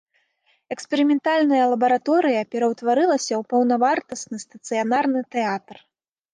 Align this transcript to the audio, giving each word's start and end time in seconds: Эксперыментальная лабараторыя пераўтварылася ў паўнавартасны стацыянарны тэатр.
Эксперыментальная 0.75 1.65
лабараторыя 1.73 2.41
пераўтварылася 2.57 3.29
ў 3.29 3.43
паўнавартасны 3.53 4.37
стацыянарны 4.49 5.19
тэатр. 5.37 5.75